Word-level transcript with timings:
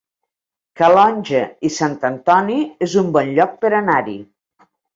Calonge 0.81 1.41
i 1.69 1.71
Sant 1.75 1.99
Antoni 2.11 2.57
es 2.89 2.99
un 3.05 3.15
bon 3.19 3.33
lloc 3.39 3.57
per 3.65 3.75
anar-hi 3.85 4.21